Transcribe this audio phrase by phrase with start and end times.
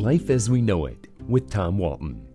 [0.00, 2.26] Life as We Know It with Tom Walton.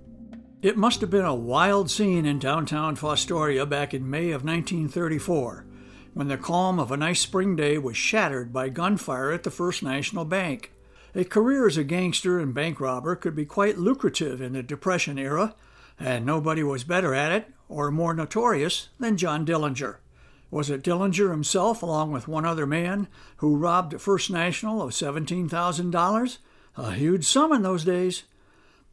[0.62, 5.65] It must have been a wild scene in downtown Fostoria back in May of 1934
[6.13, 9.81] when the calm of a nice spring day was shattered by gunfire at the First
[9.81, 10.73] National Bank.
[11.15, 15.18] A career as a gangster and bank robber could be quite lucrative in the Depression
[15.18, 15.55] era,
[16.00, 19.95] and nobody was better at it or more notorious than John Dillinger.
[20.52, 26.38] Was it Dillinger himself, along with one other man, who robbed First National of $17,000?
[26.78, 28.24] A huge sum in those days.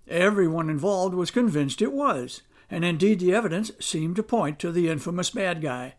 [0.07, 4.89] Everyone involved was convinced it was, and indeed the evidence seemed to point to the
[4.89, 5.95] infamous bad guy.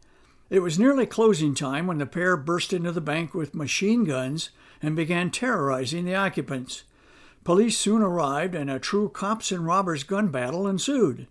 [0.50, 4.50] It was nearly closing time when the pair burst into the bank with machine guns
[4.82, 6.84] and began terrorizing the occupants.
[7.44, 11.28] Police soon arrived, and a true cops and robbers gun battle ensued.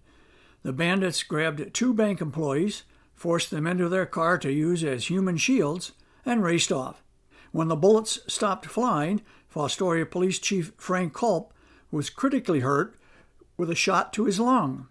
[0.62, 2.82] The bandits grabbed two bank employees,
[3.14, 5.92] forced them into their car to use as human shields,
[6.26, 7.02] and raced off.
[7.52, 11.52] When the bullets stopped flying, Fostoria Police Chief Frank Culp
[11.90, 12.96] was critically hurt
[13.56, 14.88] with a shot to his lung.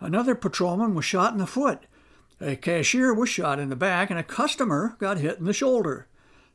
[0.00, 1.86] Another patrolman was shot in the foot
[2.42, 6.08] a cashier was shot in the back, and a customer got hit in the shoulder.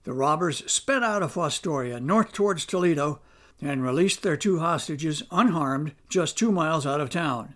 [0.03, 3.21] The robbers sped out of Fostoria, north towards Toledo,
[3.61, 7.55] and released their two hostages unharmed just two miles out of town.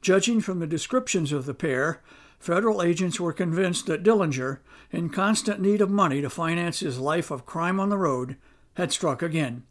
[0.00, 2.02] Judging from the descriptions of the pair,
[2.38, 4.60] federal agents were convinced that Dillinger,
[4.92, 8.36] in constant need of money to finance his life of crime on the road,
[8.76, 9.64] had struck again.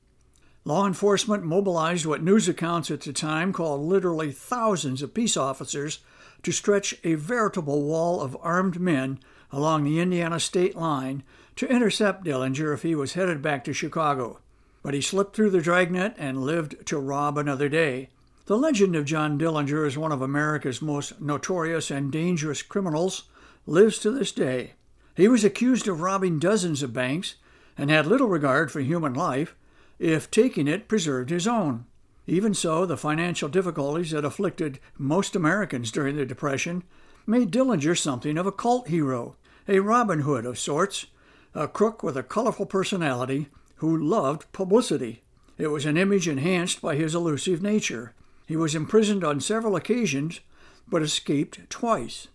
[0.64, 6.00] Law enforcement mobilized what news accounts at the time called literally thousands of peace officers
[6.42, 9.20] to stretch a veritable wall of armed men
[9.52, 11.24] along the Indiana state line
[11.56, 14.40] to intercept Dillinger if he was headed back to Chicago.
[14.82, 18.10] But he slipped through the dragnet and lived to rob another day.
[18.48, 23.24] The legend of John Dillinger as one of America's most notorious and dangerous criminals
[23.68, 24.74] lives to this day.
[25.16, 27.36] He was accused of robbing dozens of banks
[27.78, 29.56] and had little regard for human life
[30.00, 31.86] if taking it preserved his own.
[32.28, 36.84] Even so, the financial difficulties that afflicted most Americans during the Depression
[37.28, 39.36] made Dillinger something of a cult hero,
[39.68, 41.08] a Robin Hood of sorts,
[41.54, 45.22] a crook with a colorful personality who loved publicity.
[45.58, 48.14] It was an image enhanced by his elusive nature.
[48.48, 50.42] He was imprisoned on several occasions,
[50.88, 52.28] but escaped twice.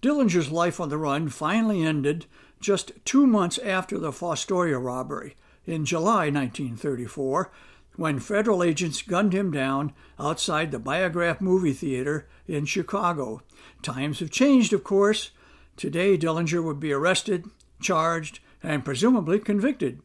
[0.00, 2.26] Dillinger's life on the run finally ended
[2.62, 5.36] just two months after the Fostoria robbery
[5.66, 7.50] in July 1934
[7.96, 13.42] when federal agents gunned him down outside the Biograph movie theater in Chicago.
[13.82, 15.30] Times have changed, of course.
[15.76, 17.44] Today, Dillinger would be arrested,
[17.80, 20.00] charged, and presumably convicted.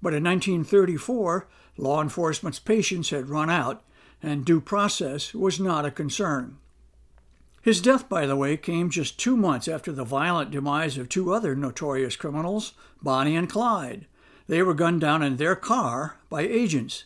[0.00, 3.82] But in 1934, law enforcement's patience had run out,
[4.22, 6.58] and due process was not a concern.
[7.60, 11.32] His death, by the way, came just two months after the violent demise of two
[11.32, 14.06] other notorious criminals, Bonnie and Clyde.
[14.46, 17.04] They were gunned down in their car by agents.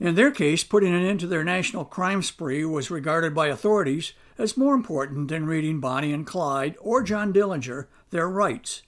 [0.00, 4.12] In their case, putting an end to their national crime spree was regarded by authorities
[4.36, 8.82] as more important than reading Bonnie and Clyde or John Dillinger their rights.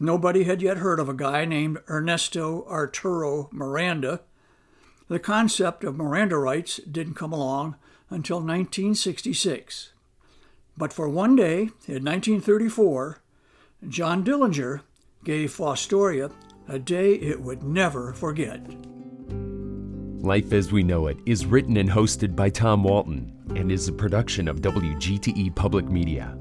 [0.00, 4.20] Nobody had yet heard of a guy named Ernesto Arturo Miranda.
[5.08, 7.74] The concept of Miranda rights didn't come along
[8.08, 9.92] until 1966.
[10.78, 13.18] But for one day in 1934,
[13.88, 14.82] John Dillinger
[15.24, 16.30] gave Fostoria
[16.68, 18.60] a day it would never forget.
[20.20, 23.92] Life as We Know It is written and hosted by Tom Walton and is a
[23.92, 26.38] production of WGTE Public Media.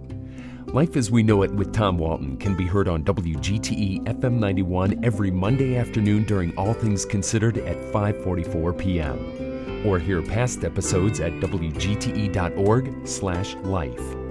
[0.67, 5.03] Life as We Know It with Tom Walton can be heard on WGTE FM 91
[5.03, 9.87] every Monday afternoon during All Things Considered at 5:44 p.m.
[9.87, 14.26] or hear past episodes at wgte.org/life.